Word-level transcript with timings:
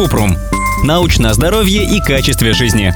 Купрум. 0.00 0.34
Научное 0.82 1.34
здоровье 1.34 1.84
и 1.84 2.00
качестве 2.00 2.54
жизни. 2.54 2.94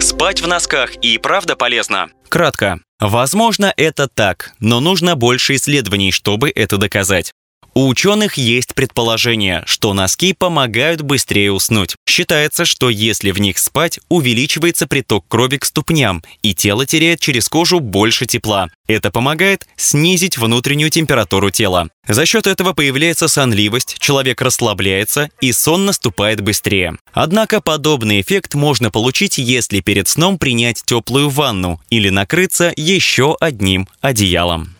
Спать 0.00 0.42
в 0.42 0.48
носках 0.48 0.96
и 0.96 1.18
правда 1.18 1.54
полезно? 1.54 2.08
Кратко. 2.28 2.80
Возможно, 2.98 3.72
это 3.76 4.08
так, 4.08 4.54
но 4.58 4.80
нужно 4.80 5.14
больше 5.14 5.54
исследований, 5.54 6.10
чтобы 6.10 6.50
это 6.50 6.78
доказать. 6.78 7.32
У 7.78 7.86
ученых 7.86 8.34
есть 8.34 8.74
предположение, 8.74 9.62
что 9.64 9.94
носки 9.94 10.32
помогают 10.32 11.02
быстрее 11.02 11.52
уснуть. 11.52 11.94
Считается, 12.08 12.64
что 12.64 12.90
если 12.90 13.30
в 13.30 13.38
них 13.38 13.56
спать, 13.56 14.00
увеличивается 14.08 14.88
приток 14.88 15.28
крови 15.28 15.58
к 15.58 15.64
ступням, 15.64 16.24
и 16.42 16.56
тело 16.56 16.86
теряет 16.86 17.20
через 17.20 17.48
кожу 17.48 17.78
больше 17.78 18.26
тепла. 18.26 18.66
Это 18.88 19.12
помогает 19.12 19.68
снизить 19.76 20.38
внутреннюю 20.38 20.90
температуру 20.90 21.52
тела. 21.52 21.88
За 22.08 22.26
счет 22.26 22.48
этого 22.48 22.72
появляется 22.72 23.28
сонливость, 23.28 23.94
человек 24.00 24.42
расслабляется 24.42 25.30
и 25.40 25.52
сон 25.52 25.86
наступает 25.86 26.40
быстрее. 26.40 26.96
Однако 27.12 27.60
подобный 27.60 28.22
эффект 28.22 28.56
можно 28.56 28.90
получить, 28.90 29.38
если 29.38 29.78
перед 29.78 30.08
сном 30.08 30.40
принять 30.40 30.82
теплую 30.84 31.28
ванну 31.28 31.80
или 31.90 32.08
накрыться 32.08 32.72
еще 32.74 33.36
одним 33.38 33.88
одеялом. 34.00 34.74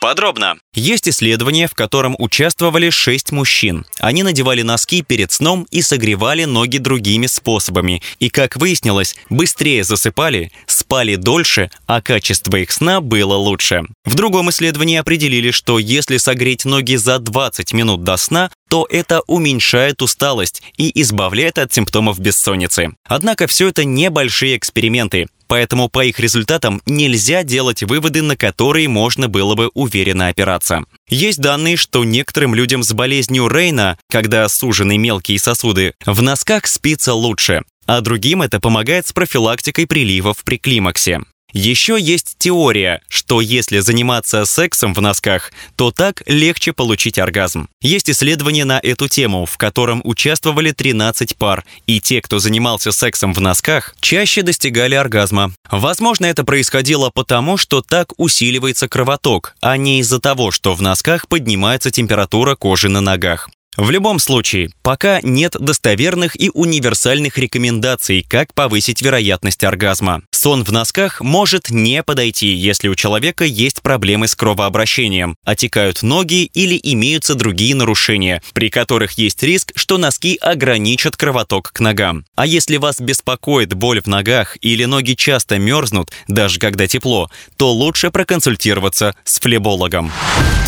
Подробно. 0.00 0.56
Есть 0.74 1.06
исследование, 1.06 1.68
в 1.68 1.74
котором 1.74 2.16
участвовали 2.18 2.88
шесть 2.88 3.30
мужчин. 3.30 3.84
Они 3.98 4.22
надевали 4.22 4.62
носки 4.62 5.02
перед 5.02 5.30
сном 5.30 5.66
и 5.70 5.82
согревали 5.82 6.44
ноги 6.44 6.78
другими 6.78 7.26
способами. 7.26 8.00
И, 8.20 8.30
как 8.30 8.56
выяснилось, 8.56 9.14
быстрее 9.28 9.84
засыпали, 9.84 10.50
спали 10.66 11.16
дольше, 11.16 11.70
а 11.86 12.00
качество 12.00 12.56
их 12.56 12.72
сна 12.72 13.02
было 13.02 13.34
лучше. 13.34 13.82
В 14.06 14.14
другом 14.14 14.48
исследовании 14.48 14.96
определили, 14.96 15.50
что 15.50 15.78
если 15.78 16.16
согреть 16.16 16.64
ноги 16.64 16.96
за 16.96 17.18
20 17.18 17.74
минут 17.74 18.02
до 18.02 18.16
сна, 18.16 18.50
то 18.70 18.86
это 18.88 19.20
уменьшает 19.26 20.00
усталость 20.00 20.62
и 20.78 21.02
избавляет 21.02 21.58
от 21.58 21.70
симптомов 21.74 22.18
бессонницы. 22.18 22.92
Однако 23.04 23.46
все 23.46 23.68
это 23.68 23.84
небольшие 23.84 24.56
эксперименты 24.56 25.26
поэтому 25.52 25.90
по 25.90 26.02
их 26.02 26.18
результатам 26.18 26.80
нельзя 26.86 27.42
делать 27.42 27.82
выводы, 27.82 28.22
на 28.22 28.38
которые 28.38 28.88
можно 28.88 29.28
было 29.28 29.54
бы 29.54 29.68
уверенно 29.74 30.28
опираться. 30.28 30.61
Есть 31.08 31.40
данные, 31.40 31.76
что 31.76 32.04
некоторым 32.04 32.54
людям 32.54 32.82
с 32.82 32.92
болезнью 32.92 33.48
Рейна, 33.48 33.98
когда 34.10 34.48
сужены 34.48 34.98
мелкие 34.98 35.38
сосуды, 35.38 35.94
в 36.06 36.22
носках 36.22 36.66
спится 36.66 37.14
лучше, 37.14 37.62
а 37.86 38.00
другим 38.00 38.42
это 38.42 38.60
помогает 38.60 39.06
с 39.06 39.12
профилактикой 39.12 39.86
приливов 39.86 40.42
при 40.44 40.58
климаксе. 40.58 41.20
Еще 41.52 41.98
есть 42.00 42.36
теория, 42.38 43.02
что 43.08 43.40
если 43.40 43.80
заниматься 43.80 44.44
сексом 44.46 44.94
в 44.94 45.00
носках, 45.00 45.52
то 45.76 45.90
так 45.90 46.22
легче 46.26 46.72
получить 46.72 47.18
оргазм. 47.18 47.68
Есть 47.82 48.08
исследование 48.08 48.64
на 48.64 48.80
эту 48.82 49.08
тему, 49.08 49.44
в 49.44 49.58
котором 49.58 50.00
участвовали 50.04 50.72
13 50.72 51.36
пар, 51.36 51.64
и 51.86 52.00
те, 52.00 52.22
кто 52.22 52.38
занимался 52.38 52.90
сексом 52.90 53.34
в 53.34 53.40
носках, 53.40 53.94
чаще 54.00 54.42
достигали 54.42 54.94
оргазма. 54.94 55.52
Возможно, 55.70 56.26
это 56.26 56.44
происходило 56.44 57.10
потому, 57.10 57.56
что 57.56 57.82
так 57.82 58.12
усиливается 58.16 58.88
кровоток, 58.88 59.54
а 59.60 59.76
не 59.76 60.00
из-за 60.00 60.20
того, 60.20 60.50
что 60.50 60.74
в 60.74 60.80
носках 60.80 61.28
поднимается 61.28 61.90
температура 61.90 62.56
кожи 62.56 62.88
на 62.88 63.00
ногах. 63.00 63.50
В 63.76 63.90
любом 63.90 64.18
случае, 64.18 64.70
пока 64.82 65.20
нет 65.22 65.56
достоверных 65.58 66.38
и 66.38 66.50
универсальных 66.52 67.38
рекомендаций, 67.38 68.22
как 68.28 68.52
повысить 68.52 69.00
вероятность 69.00 69.64
оргазма. 69.64 70.20
Сон 70.42 70.64
в 70.64 70.72
носках 70.72 71.20
может 71.20 71.70
не 71.70 72.02
подойти, 72.02 72.48
если 72.48 72.88
у 72.88 72.96
человека 72.96 73.44
есть 73.44 73.80
проблемы 73.80 74.26
с 74.26 74.34
кровообращением, 74.34 75.36
отекают 75.44 76.02
ноги 76.02 76.50
или 76.52 76.80
имеются 76.82 77.36
другие 77.36 77.76
нарушения, 77.76 78.42
при 78.52 78.68
которых 78.68 79.12
есть 79.12 79.40
риск, 79.44 79.70
что 79.76 79.98
носки 79.98 80.36
ограничат 80.40 81.16
кровоток 81.16 81.70
к 81.72 81.78
ногам. 81.78 82.24
А 82.34 82.44
если 82.44 82.78
вас 82.78 82.98
беспокоит 82.98 83.74
боль 83.74 84.00
в 84.02 84.08
ногах 84.08 84.56
или 84.60 84.84
ноги 84.84 85.12
часто 85.12 85.60
мерзнут, 85.60 86.10
даже 86.26 86.58
когда 86.58 86.88
тепло, 86.88 87.30
то 87.56 87.72
лучше 87.72 88.10
проконсультироваться 88.10 89.14
с 89.22 89.38
флебологом. 89.38 90.10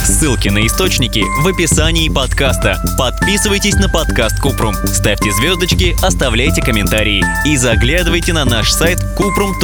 Ссылки 0.07 0.51
на 0.51 0.65
источники 0.65 1.25
в 1.43 1.49
описании 1.49 2.09
подкаста. 2.11 2.81
Подписывайтесь 2.97 3.75
на 3.75 3.89
подкаст 3.89 4.39
Купрум, 4.39 4.75
ставьте 4.87 5.33
звездочки, 5.33 5.97
оставляйте 6.01 6.63
комментарии 6.63 7.25
и 7.45 7.57
заглядывайте 7.57 8.33
на 8.33 8.45
наш 8.45 8.71
сайт 8.71 9.01
kuprum.com 9.19 9.64